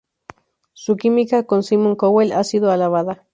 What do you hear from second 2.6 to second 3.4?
alabada.